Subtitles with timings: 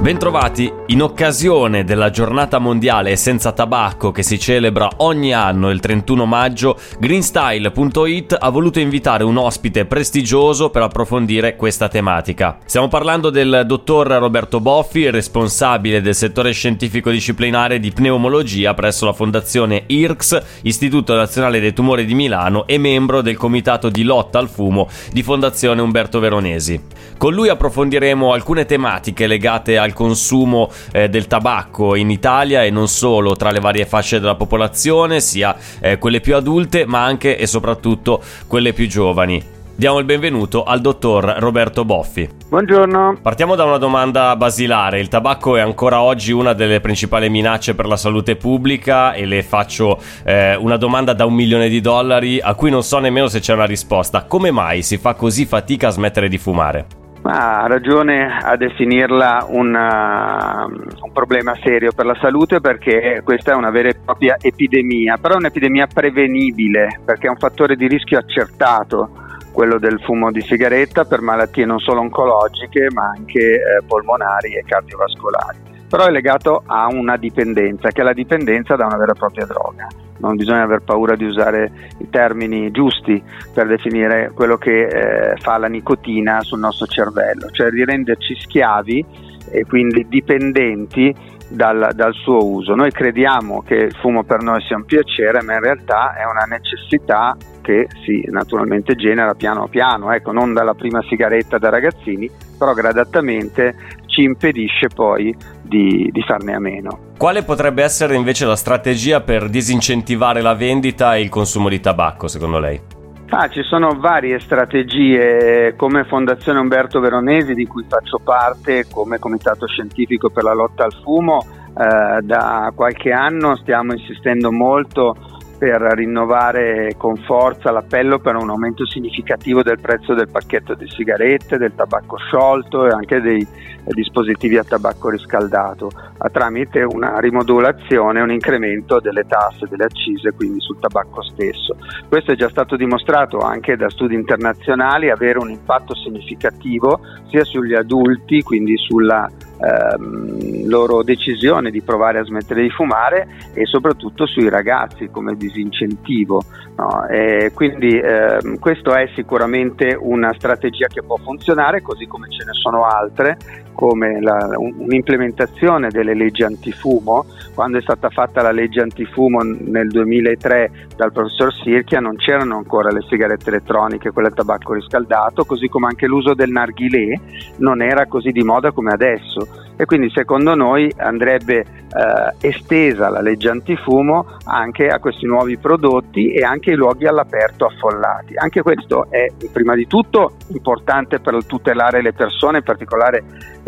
[0.00, 6.24] Bentrovati, in occasione della giornata mondiale senza tabacco che si celebra ogni anno il 31
[6.24, 12.56] maggio, greenstyle.it ha voluto invitare un ospite prestigioso per approfondire questa tematica.
[12.64, 19.12] Stiamo parlando del dottor Roberto Boffi, responsabile del settore scientifico disciplinare di pneumologia presso la
[19.12, 24.48] fondazione IRCS, Istituto Nazionale dei Tumori di Milano e membro del comitato di lotta al
[24.48, 26.80] fumo di Fondazione Umberto Veronesi.
[27.18, 32.88] Con lui approfondiremo alcune tematiche legate al consumo eh, del tabacco in Italia e non
[32.88, 37.46] solo tra le varie fasce della popolazione, sia eh, quelle più adulte ma anche e
[37.46, 39.58] soprattutto quelle più giovani.
[39.74, 42.28] Diamo il benvenuto al dottor Roberto Boffi.
[42.48, 43.18] Buongiorno.
[43.22, 45.00] Partiamo da una domanda basilare.
[45.00, 49.42] Il tabacco è ancora oggi una delle principali minacce per la salute pubblica e le
[49.42, 53.40] faccio eh, una domanda da un milione di dollari a cui non so nemmeno se
[53.40, 54.24] c'è una risposta.
[54.24, 56.99] Come mai si fa così fatica a smettere di fumare?
[57.22, 63.54] Ma ha ragione a definirla una, un problema serio per la salute perché questa è
[63.54, 68.18] una vera e propria epidemia, però è un'epidemia prevenibile perché è un fattore di rischio
[68.18, 69.10] accertato
[69.52, 74.64] quello del fumo di sigaretta per malattie non solo oncologiche ma anche eh, polmonari e
[74.64, 75.58] cardiovascolari.
[75.88, 79.44] Però è legato a una dipendenza, che è la dipendenza da una vera e propria
[79.44, 79.88] droga
[80.20, 83.22] non bisogna aver paura di usare i termini giusti
[83.52, 89.04] per definire quello che eh, fa la nicotina sul nostro cervello, cioè di renderci schiavi
[89.50, 91.14] e quindi dipendenti
[91.48, 92.74] dal, dal, suo uso.
[92.74, 96.44] Noi crediamo che il fumo per noi sia un piacere, ma in realtà è una
[96.48, 102.72] necessità che si naturalmente genera piano piano, ecco, non dalla prima sigaretta da ragazzini, però
[102.72, 103.74] gradatamente
[104.06, 105.34] ci impedisce poi
[105.70, 107.12] di, di farne a meno.
[107.16, 112.26] Quale potrebbe essere invece la strategia per disincentivare la vendita e il consumo di tabacco,
[112.26, 112.98] secondo lei?
[113.30, 119.68] Ah, ci sono varie strategie come Fondazione Umberto Veronesi di cui faccio parte come comitato
[119.68, 121.46] scientifico per la lotta al fumo.
[121.70, 125.14] Eh, da qualche anno stiamo insistendo molto
[125.60, 131.58] per rinnovare con forza l'appello per un aumento significativo del prezzo del pacchetto di sigarette,
[131.58, 133.46] del tabacco sciolto e anche dei
[133.84, 135.90] dispositivi a tabacco riscaldato
[136.32, 141.76] tramite una rimodulazione un incremento delle tasse, delle accise quindi sul tabacco stesso.
[142.08, 147.74] Questo è già stato dimostrato anche da studi internazionali avere un impatto significativo sia sugli
[147.74, 149.28] adulti, quindi sulla
[149.60, 156.42] ehm, loro decisione di provare a smettere di fumare e soprattutto sui ragazzi come disincentivo.
[156.76, 157.06] No?
[157.52, 162.84] quindi ehm, questa è sicuramente una strategia che può funzionare, così come ce ne sono
[162.86, 163.36] altre,
[163.80, 167.24] come la, un'implementazione delle leggi antifumo.
[167.54, 172.90] Quando è stata fatta la legge antifumo nel 2003 dal professor Sirchia non c'erano ancora
[172.90, 177.18] le sigarette elettroniche, quelle a tabacco riscaldato, così come anche l'uso del narghilè
[177.56, 179.48] non era così di moda come adesso
[179.80, 186.34] e quindi secondo noi andrebbe eh, estesa la legge antifumo anche a questi nuovi prodotti
[186.34, 188.34] e anche ai luoghi all'aperto affollati.
[188.36, 193.24] Anche questo è prima di tutto importante per tutelare le persone, in particolare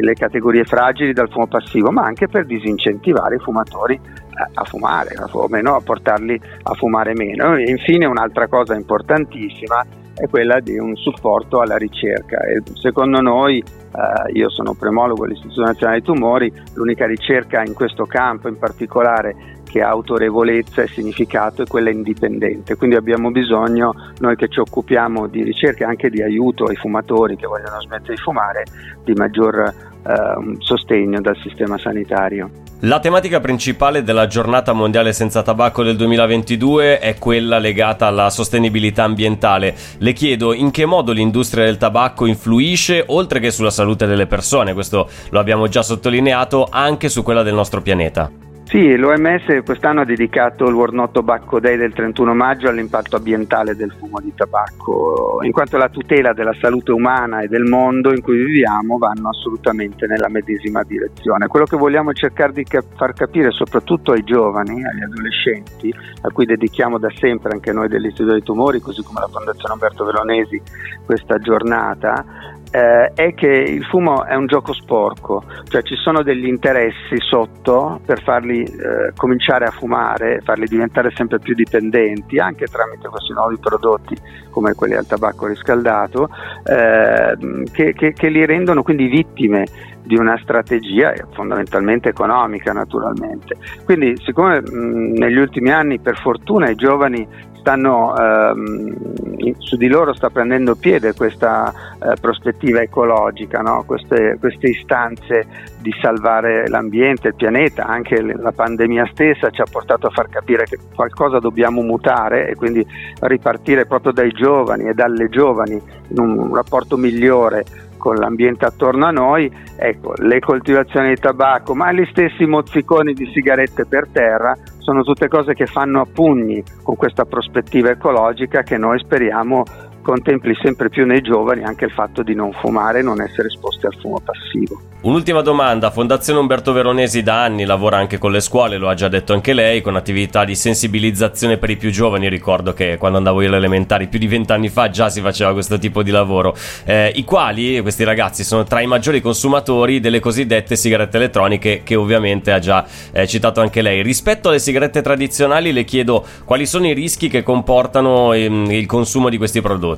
[0.00, 5.16] le categorie fragili dal fumo passivo, ma anche per disincentivare i fumatori eh, a fumare,
[5.30, 7.56] o meno a portarli a fumare meno.
[7.56, 9.84] E infine un'altra cosa importantissima
[10.16, 15.62] è quella di un supporto alla ricerca e secondo noi, eh, io sono premologo all'Istituto
[15.62, 21.62] Nazionale dei Tumori, l'unica ricerca in questo campo in particolare che ha autorevolezza e significato
[21.62, 26.22] è quella indipendente, quindi abbiamo bisogno, noi che ci occupiamo di ricerca e anche di
[26.22, 28.64] aiuto ai fumatori che vogliono smettere di fumare,
[29.04, 32.65] di maggior eh, sostegno dal sistema sanitario.
[32.80, 39.02] La tematica principale della giornata mondiale senza tabacco del 2022 è quella legata alla sostenibilità
[39.02, 39.74] ambientale.
[39.96, 44.74] Le chiedo in che modo l'industria del tabacco influisce, oltre che sulla salute delle persone,
[44.74, 48.30] questo lo abbiamo già sottolineato, anche su quella del nostro pianeta.
[48.66, 53.76] Sì, l'OMS quest'anno ha dedicato il World Not Tobacco Day del 31 maggio all'impatto ambientale
[53.76, 58.20] del fumo di tabacco, in quanto la tutela della salute umana e del mondo in
[58.20, 61.46] cui viviamo vanno assolutamente nella medesima direzione.
[61.46, 66.44] Quello che vogliamo cercare di cap- far capire soprattutto ai giovani, agli adolescenti, a cui
[66.44, 70.60] dedichiamo da sempre anche noi dell'Istituto dei Tumori, così come la Fondazione Umberto Veronesi,
[71.04, 72.24] questa giornata,
[72.70, 78.00] eh, è che il fumo è un gioco sporco, cioè ci sono degli interessi sotto
[78.04, 83.58] per farli eh, cominciare a fumare, farli diventare sempre più dipendenti, anche tramite questi nuovi
[83.58, 84.16] prodotti
[84.50, 86.28] come quelli al tabacco riscaldato,
[86.64, 89.66] eh, che, che, che li rendono quindi vittime
[90.02, 93.56] di una strategia fondamentalmente economica naturalmente.
[93.84, 97.26] Quindi siccome mh, negli ultimi anni per fortuna i giovani
[97.66, 103.82] stanno, ehm, su di loro sta prendendo piede questa eh, prospettiva ecologica, no?
[103.84, 105.46] queste, queste, istanze
[105.80, 110.64] di salvare l'ambiente, il pianeta, anche la pandemia stessa ci ha portato a far capire
[110.64, 112.86] che qualcosa dobbiamo mutare e quindi
[113.22, 117.64] ripartire proprio dai giovani e dalle giovani in un rapporto migliore
[118.06, 123.28] con l'ambiente attorno a noi, ecco, le coltivazioni di tabacco, ma gli stessi mozziconi di
[123.34, 128.78] sigarette per terra sono tutte cose che fanno a pugni con questa prospettiva ecologica che
[128.78, 129.64] noi speriamo
[130.06, 133.86] contempli sempre più nei giovani anche il fatto di non fumare e non essere esposti
[133.86, 134.80] al fumo passivo.
[135.06, 139.08] Un'ultima domanda, Fondazione Umberto Veronesi da anni lavora anche con le scuole, lo ha già
[139.08, 143.40] detto anche lei, con attività di sensibilizzazione per i più giovani, ricordo che quando andavo
[143.40, 147.12] io alle elementari più di vent'anni fa già si faceva questo tipo di lavoro, eh,
[147.14, 152.50] i quali, questi ragazzi, sono tra i maggiori consumatori delle cosiddette sigarette elettroniche che ovviamente
[152.50, 154.02] ha già eh, citato anche lei.
[154.02, 159.28] Rispetto alle sigarette tradizionali le chiedo quali sono i rischi che comportano ehm, il consumo
[159.28, 159.95] di questi prodotti.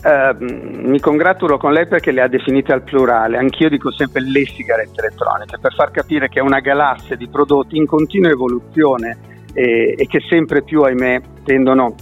[0.00, 4.44] Uh, mi congratulo con lei perché le ha definite al plurale, anch'io dico sempre le
[4.44, 9.18] sigarette elettroniche, per far capire che è una galassia di prodotti in continua evoluzione
[9.52, 11.96] e, e che sempre più, ahimè, tendono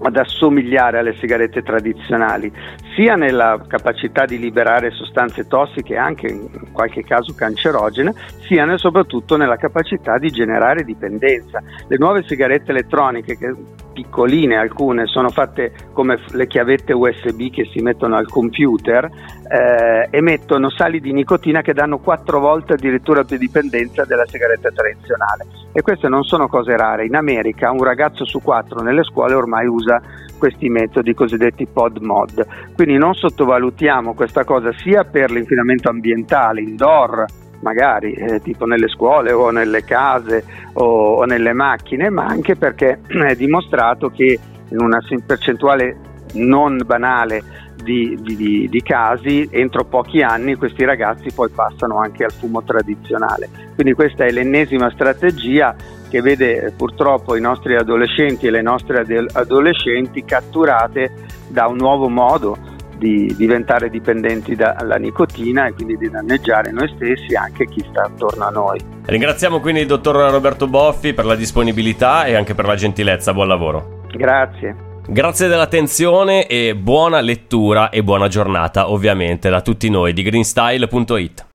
[0.00, 2.50] ad assomigliare alle sigarette tradizionali,
[2.94, 8.14] sia nella capacità di liberare sostanze tossiche, anche in qualche caso cancerogene,
[8.46, 11.60] sia nel, soprattutto nella capacità di generare dipendenza.
[11.88, 13.54] Le nuove sigarette elettroniche, che
[13.98, 20.70] piccoline alcune, sono fatte come le chiavette USB che si mettono al computer, eh, emettono
[20.70, 25.46] sali di nicotina che danno quattro volte addirittura più dipendenza della sigaretta tradizionale.
[25.72, 27.06] E queste non sono cose rare.
[27.06, 30.00] In America un ragazzo su quattro nelle scuole ormai usa
[30.38, 32.46] questi metodi cosiddetti pod mod.
[32.76, 37.24] Quindi non sottovalutiamo questa cosa sia per l'inquinamento ambientale, indoor,
[37.60, 40.44] magari eh, tipo nelle scuole o nelle case
[40.74, 44.38] o, o, nelle macchine, ma anche perché è dimostrato che
[44.68, 45.96] in una percentuale
[46.34, 47.42] non banale
[47.82, 53.48] di, di, di, casi entro pochi anni questi ragazzi poi passano anche al fumo tradizionale.
[53.74, 55.74] Quindi questa è l'ennesima strategia
[56.08, 61.12] che vede purtroppo i nostri adolescenti e le nostre adolescenti catturate
[61.48, 62.67] da un nuovo modo
[62.98, 68.02] di diventare dipendenti dalla nicotina e quindi di danneggiare noi stessi e anche chi sta
[68.02, 68.78] attorno a noi.
[69.06, 73.32] Ringraziamo quindi il dottor Roberto Boffi per la disponibilità e anche per la gentilezza.
[73.32, 74.02] Buon lavoro.
[74.12, 74.86] Grazie.
[75.06, 81.46] Grazie dell'attenzione e buona lettura e buona giornata ovviamente da tutti noi di greenstyle.it.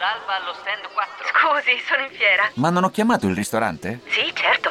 [0.00, 1.26] d'alba allo stand 4.
[1.28, 2.50] Scusi, sono in fiera.
[2.54, 4.00] Ma non ho chiamato il ristorante?
[4.06, 4.70] Sì, certo.